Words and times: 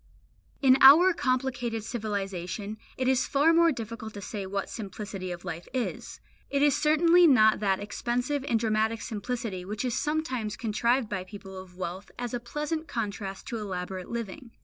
In 0.63 0.79
our 0.81 1.13
complicated 1.13 1.83
civilisation 1.83 2.77
it 2.97 3.07
is 3.07 3.27
far 3.27 3.53
more 3.53 3.71
difficult 3.71 4.15
to 4.15 4.19
say 4.21 4.47
what 4.47 4.67
simplicity 4.67 5.29
of 5.29 5.45
life 5.45 5.67
is. 5.75 6.19
It 6.49 6.63
is 6.63 6.75
certainly 6.75 7.27
not 7.27 7.59
that 7.59 7.79
expensive 7.79 8.43
and 8.45 8.59
dramatic 8.59 8.99
simplicity 9.01 9.63
which 9.63 9.85
is 9.85 9.95
sometimes 9.95 10.57
contrived 10.57 11.07
by 11.07 11.23
people 11.23 11.55
of 11.55 11.77
wealth 11.77 12.09
as 12.17 12.33
a 12.33 12.39
pleasant 12.39 12.87
contrast 12.87 13.45
to 13.49 13.59
elaborate 13.59 14.09
living. 14.09 14.49